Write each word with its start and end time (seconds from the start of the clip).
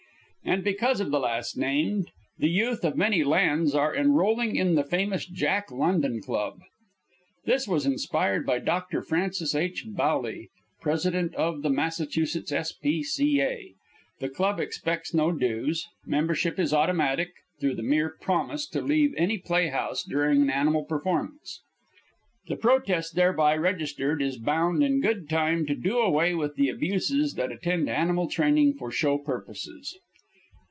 And 0.43 0.63
because 0.63 0.99
of 0.99 1.11
the 1.11 1.19
last 1.19 1.55
named, 1.55 2.09
the 2.39 2.49
youth 2.49 2.83
of 2.83 2.97
many 2.97 3.23
lands 3.23 3.75
are 3.75 3.95
enrolling 3.95 4.55
in 4.55 4.73
the 4.73 4.83
famous 4.83 5.25
Jack 5.27 5.71
London 5.71 6.19
Club. 6.19 6.59
This 7.45 7.67
was 7.67 7.85
inspired 7.85 8.43
by 8.43 8.57
Dr. 8.59 9.03
Francis 9.03 9.53
H. 9.53 9.85
Bowley, 9.89 10.49
President 10.81 11.35
of 11.35 11.61
the 11.61 11.69
Massachusetts 11.69 12.51
S.P.C.A. 12.51 13.75
The 14.19 14.29
Club 14.29 14.59
expects 14.59 15.13
no 15.13 15.31
dues. 15.31 15.85
Membership 16.07 16.57
is 16.59 16.73
automatic 16.73 17.29
through 17.59 17.75
the 17.75 17.83
mere 17.83 18.17
promise 18.19 18.67
to 18.69 18.81
leave 18.81 19.13
any 19.17 19.37
playhouse 19.37 20.03
during 20.03 20.41
an 20.41 20.49
animal 20.49 20.83
performance. 20.85 21.61
The 22.47 22.57
protest 22.57 23.13
thereby 23.13 23.55
registered 23.55 24.23
is 24.23 24.39
bound, 24.39 24.83
in 24.83 25.01
good 25.01 25.29
time, 25.29 25.67
to 25.67 25.75
do 25.75 25.99
away 25.99 26.33
with 26.33 26.55
the 26.55 26.67
abuses 26.69 27.35
that 27.35 27.51
attend 27.51 27.87
animal 27.89 28.27
training 28.27 28.73
for 28.73 28.89
show 28.89 29.19
purposes. 29.19 29.99